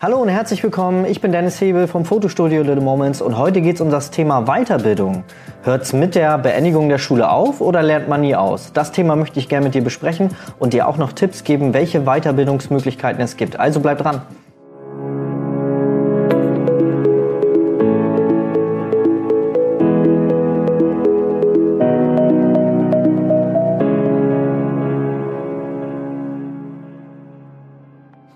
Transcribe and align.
Hallo 0.00 0.18
und 0.18 0.28
herzlich 0.28 0.62
willkommen. 0.62 1.06
Ich 1.06 1.20
bin 1.20 1.32
Dennis 1.32 1.60
Hebel 1.60 1.88
vom 1.88 2.04
Fotostudio 2.04 2.62
Little 2.62 2.80
Moments 2.80 3.20
und 3.20 3.36
heute 3.36 3.60
geht 3.60 3.74
es 3.74 3.80
um 3.80 3.90
das 3.90 4.12
Thema 4.12 4.42
Weiterbildung. 4.42 5.24
Hört 5.64 5.82
es 5.82 5.92
mit 5.92 6.14
der 6.14 6.38
Beendigung 6.38 6.88
der 6.88 6.98
Schule 6.98 7.28
auf 7.28 7.60
oder 7.60 7.82
lernt 7.82 8.08
man 8.08 8.20
nie 8.20 8.36
aus? 8.36 8.72
Das 8.72 8.92
Thema 8.92 9.16
möchte 9.16 9.40
ich 9.40 9.48
gerne 9.48 9.64
mit 9.64 9.74
dir 9.74 9.82
besprechen 9.82 10.36
und 10.60 10.72
dir 10.72 10.86
auch 10.86 10.98
noch 10.98 11.10
Tipps 11.14 11.42
geben, 11.42 11.74
welche 11.74 12.02
Weiterbildungsmöglichkeiten 12.02 13.20
es 13.20 13.36
gibt. 13.36 13.58
Also 13.58 13.80
bleib 13.80 13.98
dran. 13.98 14.22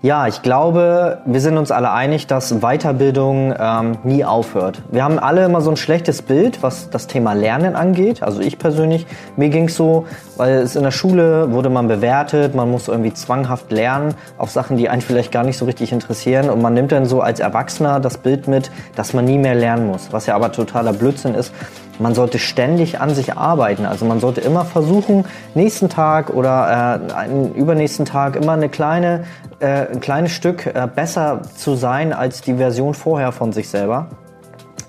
Ja, 0.05 0.27
ich 0.27 0.41
glaube, 0.41 1.19
wir 1.23 1.39
sind 1.39 1.57
uns 1.57 1.71
alle 1.71 1.89
einig, 1.89 2.27
dass 2.27 2.59
Weiterbildung 2.59 3.55
ähm, 3.57 3.97
nie 4.03 4.25
aufhört. 4.25 4.81
Wir 4.91 5.01
haben 5.01 5.17
alle 5.17 5.45
immer 5.45 5.61
so 5.61 5.69
ein 5.69 5.77
schlechtes 5.77 6.21
Bild, 6.21 6.61
was 6.61 6.89
das 6.89 7.07
Thema 7.07 7.31
Lernen 7.31 7.77
angeht. 7.77 8.21
Also 8.21 8.41
ich 8.41 8.59
persönlich, 8.59 9.07
mir 9.37 9.47
ging's 9.47 9.77
so, 9.77 10.05
weil 10.35 10.55
es 10.55 10.75
in 10.75 10.83
der 10.83 10.91
Schule 10.91 11.53
wurde 11.53 11.69
man 11.69 11.87
bewertet, 11.87 12.53
man 12.53 12.69
muss 12.69 12.89
irgendwie 12.89 13.13
zwanghaft 13.13 13.71
lernen 13.71 14.13
auf 14.37 14.51
Sachen, 14.51 14.75
die 14.75 14.89
einen 14.89 15.01
vielleicht 15.01 15.31
gar 15.31 15.45
nicht 15.45 15.57
so 15.57 15.63
richtig 15.63 15.93
interessieren. 15.93 16.49
Und 16.49 16.61
man 16.61 16.73
nimmt 16.73 16.91
dann 16.91 17.05
so 17.05 17.21
als 17.21 17.39
Erwachsener 17.39 18.01
das 18.01 18.17
Bild 18.17 18.49
mit, 18.49 18.71
dass 18.97 19.13
man 19.13 19.23
nie 19.23 19.37
mehr 19.37 19.55
lernen 19.55 19.87
muss, 19.87 20.11
was 20.11 20.25
ja 20.25 20.35
aber 20.35 20.51
totaler 20.51 20.91
Blödsinn 20.91 21.33
ist. 21.33 21.53
Man 21.99 22.15
sollte 22.15 22.39
ständig 22.39 22.99
an 22.99 23.13
sich 23.13 23.37
arbeiten. 23.37 23.85
Also 23.85 24.05
man 24.05 24.19
sollte 24.19 24.41
immer 24.41 24.65
versuchen, 24.65 25.25
nächsten 25.53 25.89
Tag 25.89 26.31
oder 26.31 26.99
äh, 27.09 27.13
einen 27.13 27.53
übernächsten 27.53 28.05
Tag 28.05 28.35
immer 28.35 28.53
eine 28.53 28.69
kleine, 28.69 29.25
äh, 29.59 29.87
ein 29.91 29.99
kleines 29.99 30.31
Stück 30.31 30.65
äh, 30.65 30.87
besser 30.93 31.41
zu 31.55 31.75
sein 31.75 32.13
als 32.13 32.41
die 32.41 32.55
Version 32.55 32.93
vorher 32.93 33.31
von 33.31 33.53
sich 33.53 33.69
selber. 33.69 34.07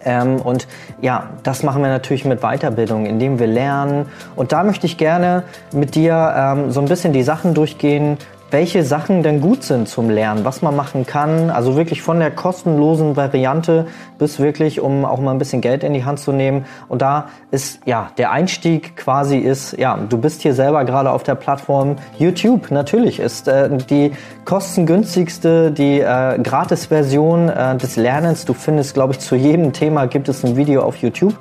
Ähm, 0.05 0.37
und 0.37 0.69
ja, 1.01 1.31
das 1.43 1.63
machen 1.63 1.83
wir 1.83 1.89
natürlich 1.89 2.25
mit 2.25 2.41
Weiterbildung, 2.41 3.07
indem 3.07 3.39
wir 3.39 3.47
lernen. 3.47 4.07
Und 4.37 4.53
da 4.53 4.63
möchte 4.63 4.87
ich 4.87 4.99
gerne 4.99 5.45
mit 5.73 5.95
dir 5.95 6.35
ähm, 6.37 6.71
so 6.71 6.81
ein 6.81 6.87
bisschen 6.87 7.13
die 7.13 7.23
Sachen 7.23 7.55
durchgehen, 7.55 8.19
welche 8.55 8.85
Sachen 8.85 9.25
denn 9.25 9.41
gut 9.41 9.65
sind 9.65 9.89
zum 9.89 10.09
Lernen, 10.09 10.45
was 10.45 10.63
man 10.63 10.77
machen 10.77 11.07
kann. 11.07 11.51
Also 11.51 11.75
wirklich 11.75 12.03
von 12.03 12.21
der 12.21 12.31
kostenlosen 12.31 13.17
Variante 13.17 13.89
bis 14.17 14.39
wirklich, 14.39 14.81
um 14.81 15.05
auch 15.05 15.19
mal 15.19 15.33
ein 15.33 15.39
bisschen 15.39 15.61
Geld 15.61 15.83
in 15.83 15.93
die 15.93 16.05
Hand 16.05 16.21
zu 16.21 16.31
nehmen. 16.31 16.65
Und 16.87 17.03
da 17.03 17.31
ist 17.51 17.81
ja 17.85 18.13
der 18.17 18.31
Einstieg 18.31 18.97
quasi 18.97 19.39
ist, 19.39 19.77
ja, 19.77 19.99
du 20.09 20.19
bist 20.19 20.43
hier 20.43 20.55
selber 20.55 20.85
gerade 20.85 21.11
auf 21.11 21.25
der 21.25 21.35
Plattform 21.35 21.97
YouTube. 22.17 22.71
Natürlich 22.71 23.19
ist 23.19 23.49
äh, 23.49 23.77
die 23.77 24.13
kostengünstigste, 24.45 25.73
die 25.73 25.99
äh, 25.99 26.39
Gratis-Version 26.39 27.49
äh, 27.49 27.77
des 27.77 27.97
Lernens. 27.97 28.45
Du 28.45 28.55
findest, 28.55 28.95
glaube 28.95 29.15
ich, 29.15 29.19
zu 29.19 29.35
jedem 29.35 29.73
Thema 29.73 30.07
gibt 30.07 30.29
es 30.29 30.45
ein 30.45 30.57
Video 30.57 30.83
auf 30.83 30.99
YouTube. 30.99 31.35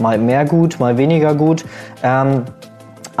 Mal 0.00 0.18
mehr 0.18 0.44
gut, 0.44 0.78
mal 0.78 0.96
weniger 0.96 1.34
gut. 1.34 1.64
Ähm, 2.04 2.44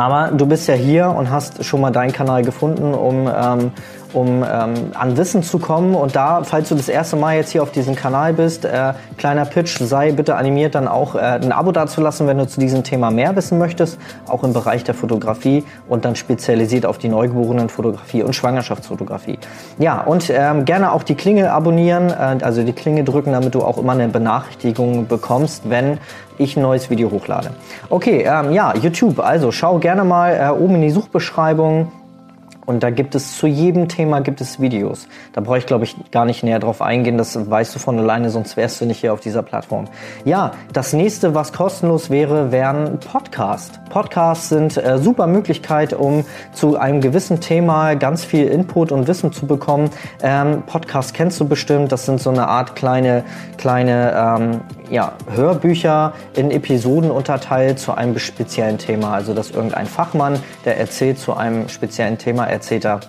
aber 0.00 0.34
du 0.34 0.46
bist 0.46 0.66
ja 0.66 0.74
hier 0.74 1.10
und 1.10 1.30
hast 1.30 1.62
schon 1.62 1.80
mal 1.82 1.90
deinen 1.90 2.12
Kanal 2.12 2.42
gefunden, 2.42 2.94
um 2.94 3.28
ähm, 3.28 3.72
um 4.12 4.42
ähm, 4.42 4.74
an 4.94 5.16
Wissen 5.16 5.42
zu 5.42 5.58
kommen. 5.58 5.94
Und 5.94 6.16
da, 6.16 6.42
falls 6.44 6.68
du 6.68 6.74
das 6.74 6.88
erste 6.88 7.16
Mal 7.16 7.36
jetzt 7.36 7.50
hier 7.50 7.62
auf 7.62 7.70
diesem 7.70 7.94
Kanal 7.94 8.32
bist, 8.32 8.64
äh, 8.64 8.92
kleiner 9.16 9.44
Pitch, 9.44 9.78
sei 9.80 10.12
bitte 10.12 10.36
animiert, 10.36 10.74
dann 10.74 10.88
auch 10.88 11.14
äh, 11.14 11.18
ein 11.18 11.52
Abo 11.52 11.72
dazulassen, 11.72 12.26
wenn 12.26 12.38
du 12.38 12.46
zu 12.46 12.60
diesem 12.60 12.84
Thema 12.84 13.10
mehr 13.10 13.34
wissen 13.36 13.58
möchtest, 13.58 13.98
auch 14.26 14.44
im 14.44 14.52
Bereich 14.52 14.84
der 14.84 14.94
Fotografie 14.94 15.64
und 15.88 16.04
dann 16.04 16.16
spezialisiert 16.16 16.86
auf 16.86 16.98
die 16.98 17.08
Neugeborenenfotografie 17.08 18.22
und 18.22 18.34
Schwangerschaftsfotografie. 18.34 19.38
Ja, 19.78 20.00
und 20.00 20.30
ähm, 20.30 20.64
gerne 20.64 20.92
auch 20.92 21.02
die 21.02 21.14
Klingel 21.14 21.48
abonnieren, 21.48 22.10
äh, 22.10 22.38
also 22.42 22.62
die 22.62 22.72
Klingel 22.72 23.04
drücken, 23.04 23.32
damit 23.32 23.54
du 23.54 23.62
auch 23.62 23.78
immer 23.78 23.92
eine 23.92 24.08
Benachrichtigung 24.08 25.06
bekommst, 25.06 25.68
wenn 25.68 25.98
ich 26.40 26.56
ein 26.56 26.62
neues 26.62 26.90
Video 26.90 27.10
hochlade. 27.10 27.50
Okay, 27.90 28.24
ähm, 28.26 28.52
ja, 28.52 28.74
YouTube, 28.74 29.20
also 29.20 29.52
schau 29.52 29.78
gerne 29.78 30.04
mal 30.04 30.32
äh, 30.32 30.50
oben 30.50 30.76
in 30.76 30.82
die 30.82 30.90
Suchbeschreibung 30.90 31.92
und 32.70 32.84
da 32.84 32.90
gibt 32.90 33.16
es 33.16 33.36
zu 33.36 33.48
jedem 33.48 33.88
Thema 33.88 34.20
gibt 34.20 34.40
es 34.40 34.60
Videos. 34.60 35.08
Da 35.32 35.40
brauche 35.40 35.58
ich, 35.58 35.66
glaube 35.66 35.82
ich, 35.82 35.96
gar 36.12 36.24
nicht 36.24 36.44
näher 36.44 36.60
drauf 36.60 36.80
eingehen. 36.80 37.18
Das 37.18 37.50
weißt 37.50 37.74
du 37.74 37.80
von 37.80 37.98
alleine, 37.98 38.30
sonst 38.30 38.56
wärst 38.56 38.80
du 38.80 38.86
nicht 38.86 39.00
hier 39.00 39.12
auf 39.12 39.18
dieser 39.18 39.42
Plattform. 39.42 39.88
Ja, 40.24 40.52
das 40.72 40.92
nächste, 40.92 41.34
was 41.34 41.52
kostenlos 41.52 42.10
wäre, 42.10 42.52
wären 42.52 43.00
Podcasts. 43.00 43.80
Podcasts 43.90 44.50
sind 44.50 44.76
äh, 44.76 44.98
super 44.98 45.26
Möglichkeit, 45.26 45.92
um 45.92 46.24
zu 46.52 46.76
einem 46.76 47.00
gewissen 47.00 47.40
Thema 47.40 47.94
ganz 47.94 48.24
viel 48.24 48.46
Input 48.46 48.92
und 48.92 49.08
Wissen 49.08 49.32
zu 49.32 49.48
bekommen. 49.48 49.90
Ähm, 50.22 50.62
Podcasts 50.64 51.12
kennst 51.12 51.40
du 51.40 51.48
bestimmt. 51.48 51.90
Das 51.90 52.06
sind 52.06 52.20
so 52.20 52.30
eine 52.30 52.46
Art 52.46 52.76
kleine, 52.76 53.24
kleine 53.58 54.38
ähm, 54.38 54.60
ja, 54.90 55.12
Hörbücher 55.34 56.12
in 56.36 56.52
Episoden 56.52 57.10
unterteilt 57.10 57.80
zu 57.80 57.94
einem 57.94 58.16
speziellen 58.18 58.78
Thema. 58.78 59.12
Also, 59.12 59.34
dass 59.34 59.50
irgendein 59.50 59.86
Fachmann, 59.86 60.38
der 60.64 60.78
erzählt 60.78 61.18
zu 61.18 61.34
einem 61.34 61.68
speziellen 61.68 62.18
Thema, 62.18 62.46
er 62.70 63.00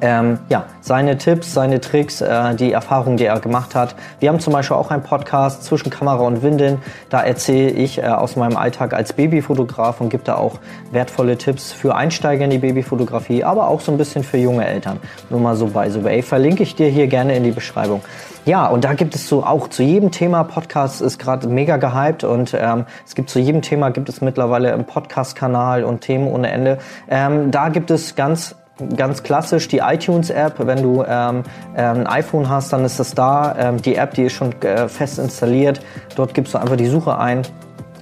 ähm, 0.00 0.38
ja, 0.48 0.64
seine 0.80 1.16
Tipps, 1.16 1.54
seine 1.54 1.80
Tricks, 1.80 2.20
äh, 2.20 2.54
die 2.54 2.72
Erfahrungen, 2.72 3.16
die 3.16 3.24
er 3.24 3.40
gemacht 3.40 3.74
hat. 3.74 3.94
Wir 4.20 4.28
haben 4.28 4.40
zum 4.40 4.52
Beispiel 4.52 4.76
auch 4.76 4.90
einen 4.90 5.02
Podcast 5.02 5.64
zwischen 5.64 5.90
Kamera 5.90 6.22
und 6.22 6.42
Windeln. 6.42 6.78
Da 7.08 7.22
erzähle 7.22 7.70
ich 7.70 7.98
äh, 7.98 8.02
aus 8.02 8.36
meinem 8.36 8.56
Alltag 8.56 8.92
als 8.92 9.14
Babyfotograf 9.14 10.00
und 10.00 10.10
gebe 10.10 10.22
da 10.22 10.36
auch 10.36 10.58
wertvolle 10.92 11.38
Tipps 11.38 11.72
für 11.72 11.94
Einsteiger 11.94 12.44
in 12.44 12.50
die 12.50 12.58
Babyfotografie, 12.58 13.42
aber 13.44 13.68
auch 13.68 13.80
so 13.80 13.90
ein 13.90 13.98
bisschen 13.98 14.22
für 14.22 14.36
junge 14.36 14.66
Eltern. 14.66 15.00
Nur 15.30 15.40
mal 15.40 15.56
so 15.56 15.68
by 15.68 15.88
the 15.88 16.04
way. 16.04 16.20
Verlinke 16.22 16.62
ich 16.62 16.74
dir 16.74 16.88
hier 16.88 17.06
gerne 17.06 17.34
in 17.34 17.44
die 17.44 17.52
Beschreibung. 17.52 18.02
Ja, 18.44 18.66
und 18.66 18.84
da 18.84 18.94
gibt 18.94 19.14
es 19.14 19.28
so 19.28 19.44
auch 19.44 19.68
zu 19.68 19.82
jedem 19.82 20.12
Thema, 20.12 20.44
Podcast 20.44 21.00
ist 21.00 21.18
gerade 21.18 21.48
mega 21.48 21.78
gehypt 21.78 22.22
und 22.22 22.54
ähm, 22.54 22.84
es 23.04 23.16
gibt 23.16 23.28
zu 23.28 23.40
jedem 23.40 23.60
Thema 23.60 23.90
gibt 23.90 24.08
es 24.08 24.20
mittlerweile 24.20 24.72
einen 24.72 24.84
Podcast-Kanal 24.84 25.82
und 25.82 26.02
Themen 26.02 26.28
ohne 26.28 26.52
Ende. 26.52 26.78
Ähm, 27.10 27.50
da 27.50 27.70
gibt 27.70 27.90
es 27.90 28.14
ganz 28.14 28.54
ganz 28.96 29.22
klassisch 29.22 29.68
die 29.68 29.78
iTunes-App. 29.78 30.54
Wenn 30.58 30.82
du 30.82 31.04
ähm, 31.06 31.42
ein 31.74 32.06
iPhone 32.06 32.48
hast, 32.48 32.72
dann 32.72 32.84
ist 32.84 33.00
das 33.00 33.14
da. 33.14 33.54
Ähm, 33.58 33.82
die 33.82 33.96
App, 33.96 34.14
die 34.14 34.24
ist 34.24 34.34
schon 34.34 34.52
äh, 34.62 34.88
fest 34.88 35.18
installiert. 35.18 35.80
Dort 36.14 36.34
gibst 36.34 36.54
du 36.54 36.58
einfach 36.58 36.76
die 36.76 36.86
Suche 36.86 37.18
ein. 37.18 37.42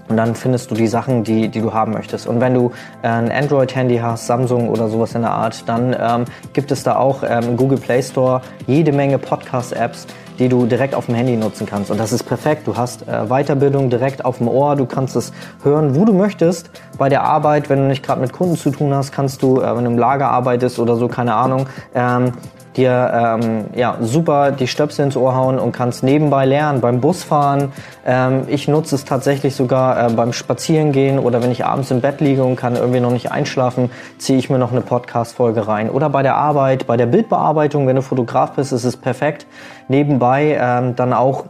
Und 0.09 0.19
dann 0.19 0.35
findest 0.35 0.71
du 0.71 0.75
die 0.75 0.87
Sachen, 0.87 1.25
die, 1.25 1.49
die 1.49 1.61
du 1.61 1.73
haben 1.73 1.93
möchtest. 1.93 2.27
Und 2.27 2.41
wenn 2.41 2.53
du 2.53 2.73
äh, 3.03 3.09
ein 3.09 3.33
Android-Handy 3.33 3.99
hast, 3.99 4.27
Samsung 4.27 4.69
oder 4.69 4.89
sowas 4.89 5.15
in 5.15 5.23
der 5.23 5.31
Art, 5.31 5.67
dann 5.67 5.97
ähm, 5.99 6.25
gibt 6.53 6.71
es 6.73 6.83
da 6.83 6.97
auch 6.97 7.23
ähm, 7.27 7.51
im 7.51 7.57
Google 7.57 7.79
Play 7.79 8.03
Store 8.03 8.43
jede 8.67 8.93
Menge 8.93 9.19
Podcast-Apps, 9.19 10.07
die 10.39 10.49
du 10.49 10.67
direkt 10.67 10.95
auf 10.95 11.07
dem 11.07 11.15
Handy 11.15 11.37
nutzen 11.37 11.67
kannst. 11.67 11.91
Und 11.91 11.99
das 11.99 12.13
ist 12.13 12.25
perfekt. 12.25 12.67
Du 12.67 12.77
hast 12.77 13.07
äh, 13.09 13.27
Weiterbildung 13.29 13.91
direkt 13.91 14.25
auf 14.25 14.39
dem 14.39 14.49
Ohr. 14.49 14.77
Du 14.77 14.87
kannst 14.87 15.17
es 15.17 15.33
hören, 15.63 15.95
wo 15.95 16.05
du 16.05 16.13
möchtest. 16.13 16.71
Bei 16.99 17.09
der 17.09 17.23
Arbeit, 17.23 17.71
wenn 17.71 17.79
du 17.79 17.85
nicht 17.87 18.05
gerade 18.05 18.21
mit 18.21 18.33
Kunden 18.33 18.57
zu 18.57 18.71
tun 18.71 18.95
hast, 18.95 19.13
kannst 19.13 19.43
du, 19.43 19.61
äh, 19.61 19.77
wenn 19.77 19.85
du 19.85 19.91
im 19.91 19.99
Lager 19.99 20.29
arbeitest 20.29 20.79
oder 20.79 20.97
so, 20.97 21.09
keine 21.09 21.35
Ahnung, 21.35 21.67
ähm, 21.95 22.33
dir 22.77 23.39
ähm, 23.41 23.65
ja, 23.75 23.97
super 24.01 24.53
die 24.53 24.67
Stöpsel 24.67 25.07
ins 25.07 25.17
Ohr 25.17 25.35
hauen 25.35 25.59
und 25.59 25.73
kannst 25.73 26.03
nebenbei 26.03 26.45
lernen, 26.45 26.81
beim 26.81 27.01
Busfahren. 27.01 27.73
Ähm, 28.05 28.43
ich 28.49 28.69
nutze 28.69 28.95
es 28.95 29.05
tatsächlich 29.05 29.55
sogar 29.55 30.11
äh, 30.11 30.13
beim 30.13 30.33
Spazierengehen 30.33 31.19
oder 31.19 31.43
wenn 31.43 31.51
ich 31.51 31.65
abends 31.65 31.91
im 31.91 32.01
Bett 32.01 32.21
liege 32.21 32.45
und 32.45 32.57
kann 32.57 32.77
irgendwie 32.77 33.01
noch 33.01 33.13
nicht 33.13 33.31
einschlafen, 33.31 33.91
ziehe 34.19 34.39
ich 34.39 34.51
mir 34.51 34.59
noch 34.59 34.73
eine 34.73 34.81
Podcast-Folge 34.81 35.67
rein. 35.67 35.91
Oder 35.91 36.11
bei 36.11 36.23
der 36.23 36.37
Arbeit, 36.37 36.87
bei 36.87 36.97
der 36.97 37.07
Bildbearbeitung, 37.07 37.87
wenn 37.87 37.97
du 37.97 38.03
Fotograf 38.03 38.53
bist, 38.53 38.73
ist 38.73 38.85
es 38.85 38.97
perfekt. 38.97 39.47
Nebenbei 39.89 40.59
ähm, 40.61 40.97
dann 40.97 41.13
auch 41.13 41.45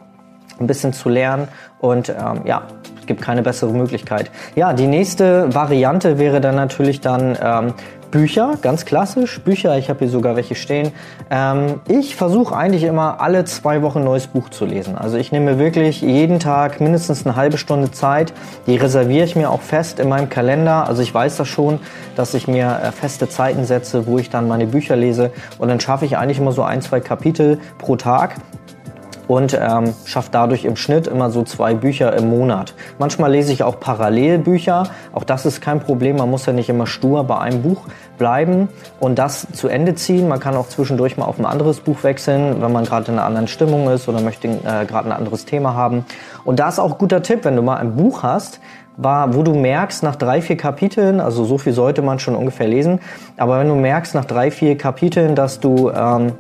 ein 0.61 0.67
bisschen 0.67 0.93
zu 0.93 1.09
lernen 1.09 1.49
und 1.81 2.09
ähm, 2.09 2.43
ja, 2.45 2.63
es 2.99 3.07
gibt 3.07 3.21
keine 3.21 3.43
bessere 3.43 3.73
Möglichkeit. 3.73 4.31
Ja, 4.55 4.73
die 4.73 4.87
nächste 4.87 5.55
Variante 5.55 6.19
wäre 6.19 6.41
dann 6.41 6.55
natürlich 6.55 7.01
dann 7.01 7.37
ähm, 7.43 7.75
Bücher, 8.15 8.59
ganz 8.63 8.85
klassisch. 8.85 9.41
Bücher, 9.41 9.77
ich 9.77 9.91
habe 9.91 9.99
hier 9.99 10.09
sogar 10.09 10.37
welche 10.37 10.55
stehen. 10.55 10.93
Ähm, 11.31 11.81
ich 11.89 12.15
versuche 12.15 12.57
eigentlich 12.57 12.85
immer 12.85 13.21
alle 13.21 13.45
zwei 13.45 13.83
Wochen 13.83 13.99
ein 13.99 14.05
neues 14.05 14.29
Buch 14.29 14.51
zu 14.51 14.67
lesen. 14.67 14.97
Also 14.97 15.17
ich 15.17 15.33
nehme 15.33 15.59
wirklich 15.59 16.01
jeden 16.01 16.39
Tag 16.39 16.81
mindestens 16.81 17.27
eine 17.27 17.35
halbe 17.35 17.59
Stunde 17.59 17.91
Zeit. 17.91 18.33
Die 18.69 18.77
reserviere 18.77 19.25
ich 19.25 19.35
mir 19.35 19.51
auch 19.51 19.63
fest 19.63 19.99
in 19.99 20.09
meinem 20.09 20.29
Kalender. 20.29 20.87
Also 20.87 21.03
ich 21.03 21.13
weiß 21.13 21.39
das 21.39 21.49
schon, 21.49 21.81
dass 22.15 22.35
ich 22.35 22.47
mir 22.47 22.79
äh, 22.85 22.93
feste 22.93 23.29
Zeiten 23.29 23.65
setze, 23.65 24.07
wo 24.07 24.21
ich 24.21 24.31
dann 24.31 24.47
meine 24.47 24.69
Bücher 24.69 24.95
lese. 24.95 25.33
Und 25.59 25.67
dann 25.67 25.81
schaffe 25.81 26.05
ich 26.05 26.17
eigentlich 26.17 26.39
immer 26.39 26.53
so 26.53 26.63
ein, 26.63 26.83
zwei 26.83 27.01
Kapitel 27.01 27.59
pro 27.79 27.97
Tag 27.97 28.37
und 29.29 29.59
ähm, 29.61 29.95
schaffe 30.05 30.29
dadurch 30.33 30.65
im 30.65 30.77
Schnitt 30.77 31.07
immer 31.07 31.31
so 31.31 31.43
zwei 31.43 31.75
Bücher 31.75 32.17
im 32.17 32.29
Monat. 32.29 32.75
Manchmal 32.99 33.33
lese 33.33 33.53
ich 33.53 33.63
auch 33.63 33.81
Parallelbücher. 33.81 34.85
Auch 35.13 35.25
das 35.25 35.47
ist 35.47 35.61
kein 35.61 35.81
Problem. 35.81 36.17
Man 36.17 36.31
muss 36.31 36.47
ja 36.47 36.53
nicht 36.53 36.69
immer 36.69 36.87
stur 36.87 37.25
bei 37.25 37.39
einem 37.39 37.63
Buch 37.63 37.83
bleiben 38.19 38.69
und 39.01 39.19
das 39.19 39.47
zu 39.53 39.69
Ende 39.69 39.95
ziehen. 39.95 40.29
Man 40.29 40.41
kann 40.41 40.57
auch 40.57 40.69
zwischendurch 40.69 41.17
mal 41.17 41.25
auf 41.25 41.39
ein 41.39 41.47
anderes 41.47 41.81
Buch 41.81 42.03
wechseln, 42.03 42.61
wenn 42.61 42.73
man 42.73 42.85
gerade 42.85 43.11
in 43.11 43.19
einer 43.19 43.27
anderen 43.27 43.49
Stimmung 43.49 43.89
ist 43.91 44.09
oder 44.09 44.21
möchte 44.21 44.49
äh, 44.49 44.85
gerade 44.87 45.09
ein 45.09 45.13
anderes 45.13 45.45
Thema 45.45 45.75
haben. 45.75 46.05
Und 46.45 46.59
da 46.59 46.69
ist 46.69 46.79
auch 46.79 46.93
ein 46.93 46.99
guter 46.99 47.23
Tipp, 47.23 47.45
wenn 47.45 47.57
du 47.57 47.63
mal 47.63 47.77
ein 47.77 47.97
Buch 47.97 48.23
hast, 48.23 48.61
war, 48.97 49.35
wo 49.35 49.43
du 49.43 49.55
merkst 49.55 50.03
nach 50.03 50.17
drei, 50.17 50.41
vier 50.41 50.57
Kapiteln, 50.57 51.21
also 51.21 51.45
so 51.45 51.59
viel 51.59 51.73
sollte 51.73 52.03
man 52.03 52.19
schon 52.19 52.37
ungefähr 52.37 52.69
lesen, 52.69 53.01
aber 53.37 53.59
wenn 53.59 53.69
du 53.69 53.75
merkst 53.75 54.15
nach 54.15 54.25
drei, 54.25 54.51
vier 54.51 54.79
Kapiteln, 54.79 55.35
dass 55.35 55.59
du 55.59 55.91
ähm, 55.91 56.33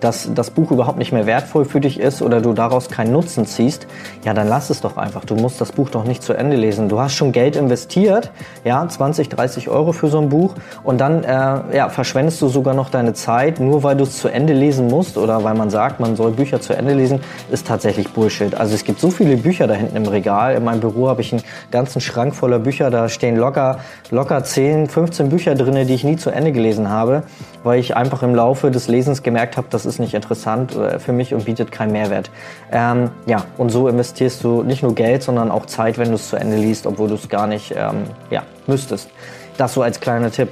dass 0.00 0.28
das 0.34 0.50
Buch 0.50 0.70
überhaupt 0.70 0.98
nicht 0.98 1.12
mehr 1.12 1.26
wertvoll 1.26 1.64
für 1.64 1.80
dich 1.80 1.98
ist 2.00 2.22
oder 2.22 2.40
du 2.40 2.52
daraus 2.52 2.88
keinen 2.88 3.12
Nutzen 3.12 3.46
ziehst, 3.46 3.86
ja, 4.24 4.34
dann 4.34 4.48
lass 4.48 4.70
es 4.70 4.80
doch 4.80 4.96
einfach. 4.96 5.24
Du 5.24 5.34
musst 5.34 5.60
das 5.60 5.72
Buch 5.72 5.90
doch 5.90 6.04
nicht 6.04 6.22
zu 6.22 6.32
Ende 6.32 6.56
lesen. 6.56 6.88
Du 6.88 7.00
hast 7.00 7.14
schon 7.14 7.32
Geld 7.32 7.56
investiert, 7.56 8.30
ja, 8.64 8.86
20, 8.86 9.28
30 9.28 9.68
Euro 9.68 9.92
für 9.92 10.08
so 10.08 10.18
ein 10.18 10.28
Buch 10.28 10.54
und 10.82 11.00
dann 11.00 11.24
äh, 11.24 11.76
ja, 11.76 11.88
verschwendest 11.88 12.40
du 12.42 12.48
sogar 12.48 12.74
noch 12.74 12.90
deine 12.90 13.14
Zeit, 13.14 13.60
nur 13.60 13.82
weil 13.82 13.96
du 13.96 14.04
es 14.04 14.18
zu 14.18 14.28
Ende 14.28 14.52
lesen 14.52 14.88
musst 14.88 15.16
oder 15.16 15.44
weil 15.44 15.54
man 15.54 15.70
sagt, 15.70 16.00
man 16.00 16.16
soll 16.16 16.32
Bücher 16.32 16.60
zu 16.60 16.76
Ende 16.76 16.94
lesen, 16.94 17.20
ist 17.50 17.66
tatsächlich 17.66 18.12
Bullshit. 18.12 18.54
Also 18.54 18.74
es 18.74 18.84
gibt 18.84 19.00
so 19.00 19.10
viele 19.10 19.36
Bücher 19.36 19.66
da 19.66 19.74
hinten 19.74 19.96
im 19.96 20.06
Regal. 20.06 20.54
In 20.54 20.64
meinem 20.64 20.80
Büro 20.80 21.08
habe 21.08 21.20
ich 21.20 21.32
einen 21.32 21.42
ganzen 21.70 22.00
Schrank 22.00 22.34
voller 22.34 22.58
Bücher. 22.58 22.90
Da 22.90 23.08
stehen 23.08 23.36
locker, 23.36 23.78
locker 24.10 24.42
10, 24.42 24.88
15 24.88 25.28
Bücher 25.28 25.54
drin, 25.54 25.86
die 25.86 25.94
ich 25.94 26.04
nie 26.04 26.16
zu 26.16 26.30
Ende 26.30 26.52
gelesen 26.52 26.90
habe, 26.90 27.22
weil 27.64 27.80
ich 27.80 27.96
einfach 27.96 28.22
im 28.22 28.34
Laufe 28.34 28.70
des 28.70 28.88
Lesens 28.88 29.22
gemerkt 29.22 29.56
habe, 29.56 29.68
das 29.78 29.86
ist 29.86 30.00
nicht 30.00 30.14
interessant 30.14 30.74
äh, 30.74 30.98
für 30.98 31.12
mich 31.12 31.34
und 31.34 31.44
bietet 31.44 31.70
keinen 31.70 31.92
Mehrwert. 31.92 32.32
Ähm, 32.72 33.10
ja, 33.26 33.44
und 33.58 33.70
so 33.70 33.86
investierst 33.86 34.42
du 34.42 34.64
nicht 34.64 34.82
nur 34.82 34.92
Geld, 34.94 35.22
sondern 35.22 35.52
auch 35.52 35.66
Zeit, 35.66 35.98
wenn 35.98 36.08
du 36.08 36.14
es 36.14 36.28
zu 36.28 36.36
Ende 36.36 36.56
liest, 36.56 36.84
obwohl 36.84 37.08
du 37.08 37.14
es 37.14 37.28
gar 37.28 37.46
nicht 37.46 37.72
ähm, 37.76 38.02
ja, 38.30 38.42
müsstest. 38.66 39.08
Das 39.56 39.74
so 39.74 39.82
als 39.82 40.00
kleiner 40.00 40.32
Tipp. 40.32 40.48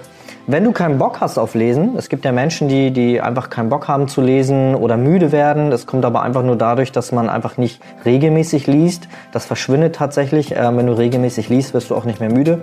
Wenn 0.48 0.62
du 0.62 0.70
keinen 0.70 0.96
Bock 0.96 1.20
hast 1.20 1.38
auf 1.38 1.56
Lesen, 1.56 1.96
es 1.96 2.08
gibt 2.08 2.24
ja 2.24 2.30
Menschen, 2.30 2.68
die, 2.68 2.92
die 2.92 3.20
einfach 3.20 3.50
keinen 3.50 3.68
Bock 3.68 3.88
haben 3.88 4.06
zu 4.06 4.20
lesen 4.20 4.76
oder 4.76 4.96
müde 4.96 5.32
werden. 5.32 5.72
Das 5.72 5.86
kommt 5.86 6.04
aber 6.04 6.22
einfach 6.22 6.44
nur 6.44 6.54
dadurch, 6.54 6.92
dass 6.92 7.10
man 7.10 7.28
einfach 7.28 7.56
nicht 7.56 7.82
regelmäßig 8.04 8.68
liest. 8.68 9.08
Das 9.32 9.44
verschwindet 9.44 9.96
tatsächlich. 9.96 10.54
Äh, 10.54 10.76
wenn 10.76 10.86
du 10.86 10.92
regelmäßig 10.92 11.48
liest, 11.48 11.74
wirst 11.74 11.90
du 11.90 11.96
auch 11.96 12.04
nicht 12.04 12.20
mehr 12.20 12.30
müde. 12.30 12.60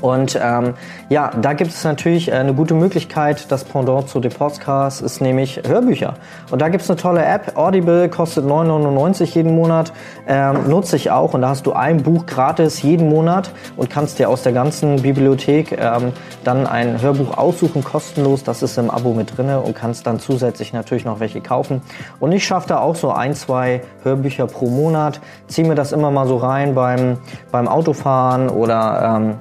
Und 0.00 0.38
ähm, 0.40 0.74
ja, 1.08 1.30
da 1.40 1.52
gibt 1.52 1.70
es 1.70 1.84
natürlich 1.84 2.28
äh, 2.28 2.32
eine 2.32 2.54
gute 2.54 2.74
Möglichkeit. 2.74 3.50
Das 3.50 3.64
Pendant 3.64 4.08
zu 4.08 4.20
den 4.20 4.30
Podcasts 4.30 5.00
ist 5.00 5.20
nämlich 5.20 5.62
Hörbücher. 5.66 6.14
Und 6.50 6.62
da 6.62 6.68
gibt 6.68 6.84
es 6.84 6.90
eine 6.90 6.98
tolle 6.98 7.24
App. 7.24 7.56
Audible 7.56 8.08
kostet 8.08 8.44
9,99 8.44 9.34
jeden 9.34 9.54
Monat. 9.54 9.92
Ähm, 10.26 10.68
nutze 10.68 10.96
ich 10.96 11.10
auch. 11.10 11.34
Und 11.34 11.42
da 11.42 11.48
hast 11.50 11.66
du 11.66 11.72
ein 11.72 12.02
Buch 12.02 12.26
gratis 12.26 12.82
jeden 12.82 13.08
Monat 13.08 13.50
und 13.76 13.90
kannst 13.90 14.18
dir 14.18 14.28
aus 14.28 14.42
der 14.42 14.52
ganzen 14.52 15.02
Bibliothek 15.02 15.72
ähm, 15.72 16.12
dann 16.44 16.66
ein 16.66 17.00
Hörbuch 17.02 17.36
aussuchen, 17.36 17.82
kostenlos. 17.82 18.44
Das 18.44 18.62
ist 18.62 18.78
im 18.78 18.90
Abo 18.90 19.14
mit 19.14 19.36
drinne 19.36 19.60
und 19.60 19.74
kannst 19.74 20.06
dann 20.06 20.20
zusätzlich 20.20 20.72
natürlich 20.72 21.04
noch 21.04 21.20
welche 21.20 21.40
kaufen. 21.40 21.82
Und 22.20 22.32
ich 22.32 22.44
schaffe 22.44 22.68
da 22.68 22.78
auch 22.78 22.94
so 22.94 23.10
ein, 23.10 23.34
zwei 23.34 23.82
Hörbücher 24.02 24.46
pro 24.46 24.68
Monat. 24.68 25.20
Ziehe 25.48 25.66
mir 25.66 25.74
das 25.74 25.92
immer 25.92 26.10
mal 26.10 26.26
so 26.26 26.36
rein 26.36 26.74
beim, 26.74 27.18
beim 27.50 27.68
Autofahren 27.68 28.48
oder 28.48 29.16
ähm, 29.16 29.34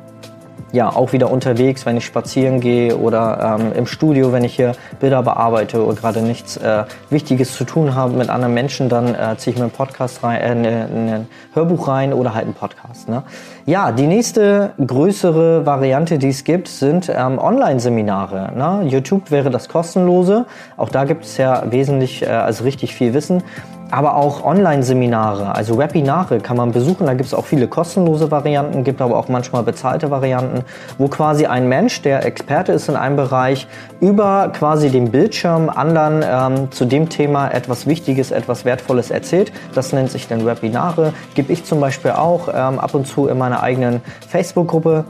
ja, 0.72 0.90
auch 0.90 1.14
wieder 1.14 1.32
unterwegs, 1.32 1.86
wenn 1.86 1.98
ich 1.98 2.06
spazieren 2.06 2.60
gehe 2.60 2.98
oder 2.98 3.58
ähm, 3.60 3.72
im 3.74 3.86
Studio, 3.86 4.34
wenn 4.34 4.44
ich 4.44 4.56
hier 4.56 4.74
Bilder 5.00 5.24
bearbeite 5.24 5.84
oder 5.84 5.96
gerade 5.96 6.22
nichts 6.22 6.58
äh, 6.58 6.84
Wichtiges 7.10 7.54
zu 7.54 7.64
tun 7.64 7.96
habe 7.96 8.14
mit 8.18 8.30
anderen 8.30 8.54
Menschen, 8.54 8.90
dann 8.90 9.16
äh, 9.16 9.38
ziehe 9.38 9.54
ich 9.54 9.60
mir 9.60 9.66
einen 9.66 9.72
Podcast 9.72 10.24
rein, 10.24 10.42
äh, 10.42 10.56
ne, 10.56 10.88
ne, 10.94 11.16
ein 11.16 11.28
Hörbuch 11.54 11.88
rein 11.88 12.14
oder 12.14 12.34
halt 12.34 12.46
einen 12.46 12.54
Podcast. 12.54 13.08
Ne? 13.08 13.24
Ja, 13.66 13.92
die 13.92 14.08
nächste 14.08 14.74
größere 14.86 15.66
Variante, 15.66 16.18
die 16.18 16.30
es 16.30 16.44
gibt, 16.44 16.68
sind 16.68 17.12
ähm, 17.16 17.40
Online-Seminare. 17.40 18.52
Ne? 18.56 18.90
YouTube 18.90 19.32
wäre 19.32 19.50
das 19.50 19.70
kostenlose. 19.70 20.46
Auch 20.76 20.90
da 20.90 21.06
gibt 21.06 21.24
es 21.24 21.38
ja 21.38 21.64
wesentlich, 21.72 22.24
äh, 22.24 22.28
also 22.28 22.66
richtig 22.66 22.94
viel 22.94 23.14
Wissen 23.14 23.44
aber 23.92 24.16
auch 24.16 24.44
Online-Seminare, 24.44 25.56
also 25.56 25.78
Webinare 25.78 26.40
kann 26.40 26.58
man 26.58 26.72
besuchen. 26.72 27.06
Da 27.06 27.14
gibt 27.14 27.28
es 27.28 27.34
auch 27.34 27.46
viele 27.46 27.68
kostenlose 27.68 28.32
Varianten, 28.32 28.84
gibt 28.84 29.02
aber 29.02 29.18
auch 29.18 29.30
manchmal 29.30 29.64
bezahlte 29.64 30.12
Varianten, 30.12 30.64
wo 30.98 31.08
quasi 31.08 31.46
ein 31.46 31.68
Mensch, 31.68 32.02
der 32.02 32.26
Experte 32.26 32.72
ist 32.74 32.90
in 32.90 32.96
einem 32.96 33.16
Bereich, 33.16 33.68
über 34.00 34.52
quasi 34.54 34.90
den 34.90 35.12
Bildschirm 35.12 35.70
anderen 35.70 36.24
ähm, 36.24 36.72
zu 36.72 36.86
dem 36.86 37.10
Thema 37.10 37.50
etwas 37.50 37.88
Wichtiges, 37.88 38.32
etwas 38.32 38.66
Wertvolles 38.66 39.12
erzählt. 39.12 39.52
Das 39.74 39.94
nennt 39.94 40.12
sich 40.12 40.28
dann 40.28 40.46
Webinare. 40.46 41.14
Gebe 41.36 41.54
ich 41.54 41.64
zum 41.64 41.80
Beispiel 41.80 42.12
auch 42.12 42.50
ähm, 42.50 42.80
ab 42.80 42.94
und 42.94 43.08
zu 43.08 43.28
in 43.28 43.38
meiner 43.38 43.64
eigenen 43.64 44.02
Facebook-Gruppe. 44.28 45.06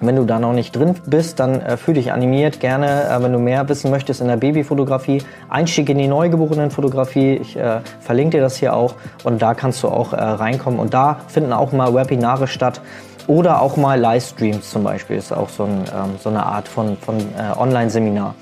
Wenn 0.00 0.16
du 0.16 0.24
da 0.24 0.38
noch 0.38 0.52
nicht 0.52 0.76
drin 0.76 0.94
bist, 1.06 1.40
dann 1.40 1.60
äh, 1.60 1.76
fühl 1.76 1.94
dich 1.94 2.12
animiert. 2.12 2.60
Gerne, 2.60 3.04
äh, 3.04 3.22
wenn 3.22 3.32
du 3.32 3.38
mehr 3.38 3.68
wissen 3.68 3.90
möchtest 3.90 4.20
in 4.20 4.28
der 4.28 4.36
Babyfotografie, 4.36 5.22
Einstieg 5.48 5.88
in 5.88 5.98
die 5.98 6.08
Neugeborenenfotografie. 6.08 7.36
Ich 7.36 7.56
äh, 7.56 7.80
verlinke 8.00 8.38
dir 8.38 8.42
das 8.42 8.56
hier 8.56 8.74
auch 8.74 8.94
und 9.24 9.42
da 9.42 9.54
kannst 9.54 9.82
du 9.82 9.88
auch 9.88 10.12
äh, 10.12 10.16
reinkommen. 10.16 10.78
Und 10.78 10.94
da 10.94 11.18
finden 11.28 11.52
auch 11.52 11.72
mal 11.72 11.94
Webinare 11.94 12.46
statt 12.46 12.80
oder 13.26 13.60
auch 13.60 13.76
mal 13.76 13.98
Livestreams 14.00 14.70
zum 14.70 14.84
Beispiel. 14.84 15.16
Ist 15.16 15.32
auch 15.32 15.48
so, 15.48 15.64
ein, 15.64 15.84
ähm, 15.94 16.16
so 16.18 16.30
eine 16.30 16.44
Art 16.44 16.68
von, 16.68 16.96
von 16.96 17.18
äh, 17.18 17.58
Online-Seminar. 17.58 18.34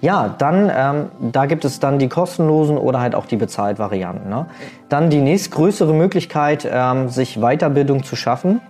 Ja, 0.00 0.34
dann, 0.36 0.70
ähm, 0.74 1.30
da 1.30 1.46
gibt 1.46 1.64
es 1.64 1.78
dann 1.78 2.00
die 2.00 2.08
kostenlosen 2.08 2.76
oder 2.76 3.00
halt 3.00 3.14
auch 3.14 3.26
die 3.26 3.36
bezahlt 3.36 3.78
Varianten. 3.78 4.28
Ne? 4.28 4.46
Dann 4.88 5.10
die 5.10 5.20
nächstgrößere 5.20 5.94
Möglichkeit, 5.94 6.68
ähm, 6.68 7.08
sich 7.08 7.38
Weiterbildung 7.38 8.02
zu 8.02 8.16
schaffen 8.16 8.60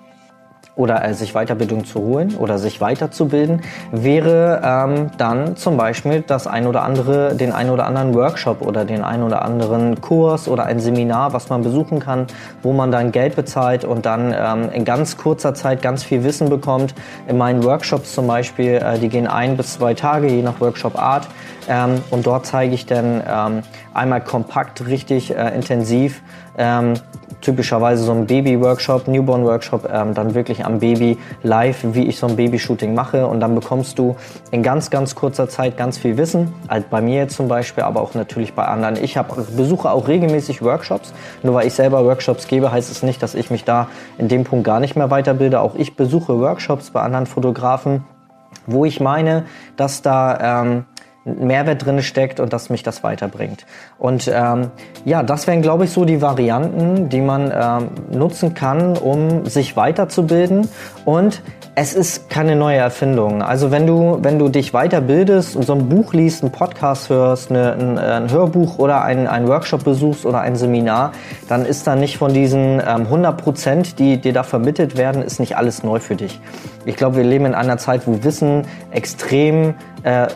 oder 0.74 1.04
äh, 1.04 1.14
sich 1.14 1.32
Weiterbildung 1.34 1.84
zu 1.84 2.00
holen 2.00 2.34
oder 2.36 2.58
sich 2.58 2.80
weiterzubilden, 2.80 3.62
wäre 3.90 4.60
ähm, 4.64 5.10
dann 5.18 5.56
zum 5.56 5.76
Beispiel 5.76 6.22
das 6.26 6.46
ein 6.46 6.66
oder 6.66 6.82
andere, 6.82 7.34
den 7.34 7.52
ein 7.52 7.70
oder 7.70 7.86
anderen 7.86 8.14
Workshop 8.14 8.62
oder 8.62 8.84
den 8.84 9.02
ein 9.02 9.22
oder 9.22 9.42
anderen 9.42 10.00
Kurs 10.00 10.48
oder 10.48 10.64
ein 10.64 10.80
Seminar, 10.80 11.32
was 11.32 11.50
man 11.50 11.62
besuchen 11.62 12.00
kann, 12.00 12.26
wo 12.62 12.72
man 12.72 12.90
dann 12.90 13.12
Geld 13.12 13.36
bezahlt 13.36 13.84
und 13.84 14.06
dann 14.06 14.34
ähm, 14.36 14.70
in 14.72 14.84
ganz 14.84 15.16
kurzer 15.16 15.54
Zeit 15.54 15.82
ganz 15.82 16.02
viel 16.02 16.24
Wissen 16.24 16.48
bekommt. 16.48 16.94
In 17.28 17.36
meinen 17.36 17.62
Workshops 17.64 18.14
zum 18.14 18.26
Beispiel, 18.26 18.74
äh, 18.74 18.98
die 18.98 19.08
gehen 19.08 19.26
ein 19.26 19.56
bis 19.56 19.74
zwei 19.74 19.94
Tage, 19.94 20.28
je 20.28 20.42
nach 20.42 20.60
Workshop 20.60 20.98
Art. 20.98 21.28
Ähm, 21.68 22.02
und 22.10 22.26
dort 22.26 22.46
zeige 22.46 22.74
ich 22.74 22.86
dann 22.86 23.22
ähm, 23.26 23.62
einmal 23.94 24.20
kompakt, 24.22 24.86
richtig 24.86 25.34
äh, 25.34 25.54
intensiv, 25.54 26.22
ähm, 26.58 26.94
typischerweise 27.42 28.04
so 28.04 28.12
ein 28.12 28.26
Baby-Workshop, 28.26 29.08
Newborn-Workshop, 29.08 29.88
ähm, 29.92 30.14
dann 30.14 30.34
wirklich 30.34 30.64
am 30.64 30.78
Baby 30.78 31.18
live, 31.42 31.84
wie 31.92 32.06
ich 32.06 32.18
so 32.18 32.26
ein 32.26 32.36
Baby-Shooting 32.36 32.94
mache. 32.94 33.26
Und 33.26 33.40
dann 33.40 33.54
bekommst 33.54 33.98
du 33.98 34.16
in 34.50 34.62
ganz, 34.62 34.88
ganz 34.88 35.14
kurzer 35.14 35.48
Zeit 35.48 35.76
ganz 35.76 35.98
viel 35.98 36.16
Wissen. 36.16 36.54
Halt 36.68 36.88
bei 36.88 37.02
mir 37.02 37.16
jetzt 37.16 37.36
zum 37.36 37.48
Beispiel, 37.48 37.84
aber 37.84 38.00
auch 38.00 38.14
natürlich 38.14 38.54
bei 38.54 38.64
anderen. 38.64 38.96
Ich 39.02 39.16
hab, 39.16 39.36
besuche 39.56 39.90
auch 39.90 40.08
regelmäßig 40.08 40.62
Workshops. 40.62 41.12
Nur 41.42 41.54
weil 41.54 41.66
ich 41.66 41.74
selber 41.74 42.04
Workshops 42.04 42.46
gebe, 42.46 42.72
heißt 42.72 42.90
es 42.90 43.02
nicht, 43.02 43.22
dass 43.22 43.34
ich 43.34 43.50
mich 43.50 43.64
da 43.64 43.88
in 44.16 44.28
dem 44.28 44.44
Punkt 44.44 44.64
gar 44.64 44.80
nicht 44.80 44.96
mehr 44.96 45.10
weiterbilde. 45.10 45.60
Auch 45.60 45.74
ich 45.74 45.96
besuche 45.96 46.38
Workshops 46.38 46.90
bei 46.90 47.02
anderen 47.02 47.26
Fotografen, 47.26 48.04
wo 48.66 48.84
ich 48.84 49.00
meine, 49.00 49.44
dass 49.76 50.02
da 50.02 50.62
ähm, 50.62 50.84
Mehrwert 51.24 51.84
drin 51.84 52.02
steckt 52.02 52.40
und 52.40 52.52
dass 52.52 52.70
mich 52.70 52.82
das 52.82 53.02
weiterbringt. 53.02 53.64
Und 53.98 54.30
ähm, 54.32 54.70
ja, 55.04 55.22
das 55.22 55.46
wären, 55.46 55.62
glaube 55.62 55.84
ich, 55.84 55.90
so 55.90 56.04
die 56.04 56.20
Varianten, 56.20 57.08
die 57.08 57.20
man 57.20 57.52
ähm, 57.54 57.90
nutzen 58.10 58.54
kann, 58.54 58.96
um 58.96 59.46
sich 59.46 59.76
weiterzubilden. 59.76 60.68
Und 61.04 61.42
es 61.74 61.94
ist 61.94 62.28
keine 62.28 62.54
neue 62.54 62.76
Erfindung. 62.76 63.42
Also 63.42 63.70
wenn 63.70 63.86
du, 63.86 64.18
wenn 64.20 64.38
du 64.38 64.50
dich 64.50 64.72
weiterbildest 64.72 65.56
und 65.56 65.62
so 65.62 65.72
ein 65.72 65.88
Buch 65.88 66.12
liest, 66.12 66.42
einen 66.42 66.52
Podcast 66.52 67.08
hörst, 67.08 67.48
eine, 67.48 67.72
ein, 67.72 67.98
ein, 67.98 68.30
Hörbuch 68.30 68.78
oder 68.78 69.02
ein, 69.02 69.26
ein 69.26 69.48
Workshop 69.48 69.82
besuchst 69.82 70.26
oder 70.26 70.42
ein 70.42 70.54
Seminar, 70.54 71.12
dann 71.48 71.64
ist 71.64 71.86
da 71.86 71.96
nicht 71.96 72.18
von 72.18 72.34
diesen 72.34 72.78
ähm, 72.80 73.06
100 73.06 73.42
Prozent, 73.42 73.98
die 73.98 74.18
dir 74.18 74.34
da 74.34 74.42
vermittelt 74.42 74.98
werden, 74.98 75.22
ist 75.22 75.40
nicht 75.40 75.56
alles 75.56 75.82
neu 75.82 75.98
für 75.98 76.14
dich. 76.14 76.40
Ich 76.84 76.96
glaube, 76.96 77.16
wir 77.16 77.24
leben 77.24 77.46
in 77.46 77.54
einer 77.54 77.78
Zeit, 77.78 78.06
wo 78.06 78.22
Wissen 78.22 78.66
extrem 78.90 79.72
äh, 80.02 80.26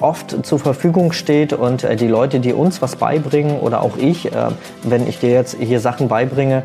oft 0.00 0.44
zur 0.44 0.58
Verfügung 0.58 1.12
steht 1.12 1.52
und 1.52 1.84
äh, 1.84 1.94
die 1.94 2.08
Leute, 2.08 2.40
die 2.40 2.52
uns 2.52 2.82
was 2.82 2.96
beibringen 2.96 3.60
oder 3.60 3.80
auch 3.80 3.96
ich, 3.96 4.32
äh, 4.32 4.48
wenn 4.82 5.06
ich 5.06 5.20
dir 5.20 5.30
jetzt 5.30 5.56
hier 5.60 5.78
Sachen 5.78 6.08
beibringe, 6.08 6.64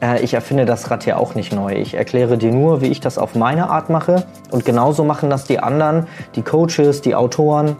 äh, 0.00 0.20
ich 0.22 0.34
erfinde 0.34 0.64
das 0.64 0.90
Rad 0.90 1.06
ja 1.06 1.16
auch 1.16 1.34
nicht 1.34 1.52
neu. 1.52 1.72
Ich 1.74 1.94
erkläre 1.94 2.38
dir 2.38 2.52
nur, 2.52 2.80
wie 2.80 2.88
ich 2.88 3.00
das 3.00 3.18
auf 3.18 3.34
meine 3.34 3.70
Art 3.70 3.90
mache 3.90 4.24
und 4.50 4.64
genauso 4.64 5.04
machen 5.04 5.30
das 5.30 5.44
die 5.44 5.60
anderen, 5.60 6.06
die 6.34 6.42
Coaches, 6.42 7.00
die 7.02 7.14
Autoren, 7.14 7.76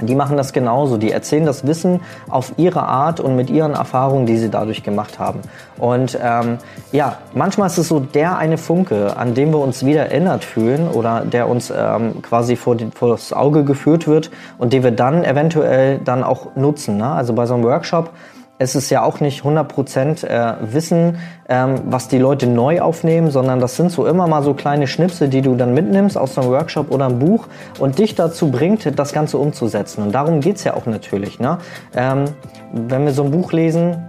die 0.00 0.14
machen 0.14 0.36
das 0.36 0.52
genauso. 0.52 0.96
Die 0.96 1.10
erzählen 1.10 1.44
das 1.44 1.66
Wissen 1.66 2.00
auf 2.28 2.52
ihre 2.56 2.82
Art 2.82 3.20
und 3.20 3.36
mit 3.36 3.50
ihren 3.50 3.74
Erfahrungen, 3.74 4.26
die 4.26 4.36
sie 4.36 4.50
dadurch 4.50 4.82
gemacht 4.82 5.18
haben. 5.18 5.40
Und 5.78 6.18
ähm, 6.22 6.58
ja, 6.92 7.18
manchmal 7.34 7.66
ist 7.66 7.78
es 7.78 7.88
so 7.88 7.98
der 8.00 8.38
eine 8.38 8.58
Funke, 8.58 9.16
an 9.16 9.34
dem 9.34 9.50
wir 9.50 9.58
uns 9.58 9.84
wieder 9.84 10.06
erinnert 10.06 10.44
fühlen 10.44 10.88
oder 10.88 11.24
der 11.24 11.48
uns 11.48 11.72
ähm, 11.76 12.22
quasi 12.22 12.56
vor, 12.56 12.76
die, 12.76 12.90
vor 12.94 13.08
das 13.08 13.32
Auge 13.32 13.64
geführt 13.64 14.06
wird 14.06 14.30
und 14.58 14.72
den 14.72 14.82
wir 14.82 14.92
dann 14.92 15.24
eventuell 15.24 15.98
dann 15.98 16.22
auch 16.22 16.54
nutzen. 16.54 16.96
Ne? 16.98 17.08
Also 17.10 17.32
bei 17.32 17.46
so 17.46 17.54
einem 17.54 17.64
Workshop 17.64 18.10
es 18.58 18.74
ist 18.74 18.90
ja 18.90 19.02
auch 19.02 19.20
nicht 19.20 19.44
100% 19.44 20.26
äh, 20.26 20.54
Wissen, 20.60 21.18
ähm, 21.48 21.80
was 21.86 22.08
die 22.08 22.18
Leute 22.18 22.46
neu 22.46 22.80
aufnehmen, 22.80 23.30
sondern 23.30 23.60
das 23.60 23.76
sind 23.76 23.90
so 23.90 24.06
immer 24.06 24.26
mal 24.26 24.42
so 24.42 24.54
kleine 24.54 24.86
Schnipsel, 24.86 25.28
die 25.28 25.42
du 25.42 25.54
dann 25.54 25.74
mitnimmst 25.74 26.18
aus 26.18 26.36
einem 26.36 26.50
Workshop 26.50 26.90
oder 26.90 27.06
einem 27.06 27.18
Buch 27.18 27.46
und 27.78 27.98
dich 27.98 28.14
dazu 28.14 28.50
bringt, 28.50 28.98
das 28.98 29.12
Ganze 29.12 29.38
umzusetzen. 29.38 30.02
Und 30.02 30.12
darum 30.12 30.40
geht's 30.40 30.64
ja 30.64 30.74
auch 30.74 30.86
natürlich. 30.86 31.38
Ne? 31.38 31.58
Ähm, 31.94 32.24
wenn 32.72 33.04
wir 33.04 33.12
so 33.12 33.22
ein 33.24 33.30
Buch 33.30 33.52
lesen, 33.52 34.04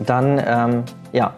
dann, 0.00 0.42
ähm, 0.44 0.82
ja, 1.12 1.34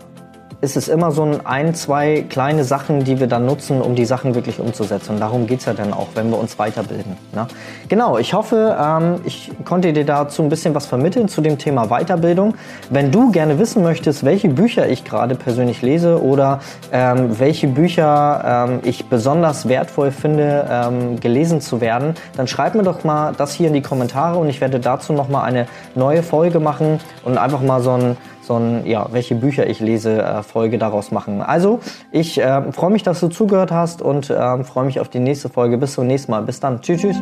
ist 0.63 0.77
es 0.77 0.87
immer 0.87 1.11
so 1.11 1.25
ein, 1.25 1.45
ein, 1.45 1.75
zwei 1.75 2.25
kleine 2.29 2.63
Sachen, 2.63 3.03
die 3.03 3.19
wir 3.19 3.27
dann 3.27 3.45
nutzen, 3.47 3.83
um 3.83 3.97
die 3.97 4.05
Sachen 4.05 4.37
wirklich 4.37 4.61
umzusetzen. 4.61 5.15
Und 5.15 5.21
darum 5.21 5.49
geht's 5.49 5.65
ja 5.65 5.75
dann 5.75 5.93
auch, 5.93 6.07
wenn 6.15 6.31
wir 6.31 6.39
uns 6.39 6.57
weiterbilden. 6.57 7.17
Ne? 7.35 7.49
Genau, 7.89 8.17
ich 8.17 8.33
hoffe, 8.33 8.77
ähm, 8.81 9.17
ich 9.25 9.51
konnte 9.65 9.93
dir 9.93 10.07
dazu 10.07 10.41
ein 10.41 10.49
bisschen 10.49 10.73
was 10.73 10.87
vermitteln 10.87 11.27
zu 11.27 11.41
dem 11.41 11.59
Thema 11.59 11.89
Weiterbildung. 11.89 12.55
Wenn 12.91 13.11
du 13.11 13.33
gerne 13.33 13.59
wissen 13.59 13.83
möchtest, 13.83 14.25
welche 14.25 14.49
Bücher 14.49 14.89
ich 14.89 15.03
gerade 15.03 15.35
persönlich 15.35 15.83
lese 15.83 16.23
oder 16.23 16.61
ähm, 16.93 17.41
welche 17.41 17.67
Bücher 17.67 18.69
ähm, 18.69 18.81
ich 18.85 19.07
besonders 19.07 19.69
wertvoll 19.69 20.13
finde, 20.13 20.69
ähm, 20.71 21.19
gelesen 21.19 21.61
zu 21.61 21.81
werden, 21.81 22.15
dann 22.37 22.47
schreib 22.47 22.77
mir 22.77 22.85
doch 22.85 23.03
mal 23.03 23.33
das 23.37 23.53
hier 23.53 23.67
in 23.67 23.75
die 23.75 23.83
Kommentare 23.83 24.39
und 24.39 24.49
ich 24.49 24.61
werde 24.61 24.79
dazu 24.79 25.13
nochmal 25.13 25.45
eine 25.45 25.67
neue 25.97 26.23
Folge 26.23 26.61
machen 26.61 27.01
und 27.25 27.37
einfach 27.37 27.63
mal 27.63 27.83
so 27.83 27.91
ein 27.91 28.17
so 28.43 28.57
ein, 28.57 28.87
ja, 28.87 29.07
welche 29.13 29.35
Bücher 29.35 29.67
ich 29.67 29.81
lese, 29.81 30.21
äh, 30.21 30.43
Folge 30.43 30.79
daraus 30.79 31.11
machen. 31.11 31.41
Also, 31.41 31.81
ich 32.11 32.41
äh, 32.41 32.73
freue 32.73 32.91
mich, 32.91 33.03
dass 33.03 33.21
du 33.21 33.29
zugehört 33.29 33.71
hast 33.71 34.03
und 34.03 34.31
äh, 34.31 34.65
freue 34.65 34.85
mich 34.85 35.01
auf 35.01 35.09
die 35.09 35.21
nächste 35.21 35.49
Folge. 35.49 35.79
Bis 35.79 35.95
zum 35.95 36.07
nächsten 36.07 36.33
Mal. 36.33 36.43
Bis 36.43 36.61
dann. 36.61 36.81
Tschüss, 36.81 37.01
tschüss. 37.01 37.17